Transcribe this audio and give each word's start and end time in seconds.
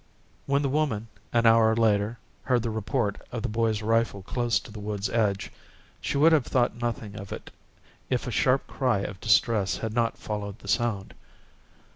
When 0.47 0.63
the 0.63 0.67
woman, 0.69 1.09
an 1.31 1.45
hour 1.45 1.75
later, 1.75 2.17
heard 2.45 2.63
the 2.63 2.71
report 2.71 3.21
of 3.31 3.43
the 3.43 3.47
boy's 3.47 3.83
rifle 3.83 4.23
close 4.23 4.59
to 4.61 4.71
the 4.71 4.79
wood's 4.79 5.09
edge, 5.11 5.51
she 6.01 6.17
would 6.17 6.31
have 6.31 6.47
thought 6.47 6.75
nothing 6.81 7.15
of 7.15 7.31
it 7.31 7.51
if 8.09 8.25
a 8.25 8.31
sharp 8.31 8.65
cry 8.65 9.01
of 9.01 9.19
distress 9.21 9.77
had 9.77 9.93
not 9.93 10.17
followed 10.17 10.57
the 10.57 10.67
sound. 10.67 11.13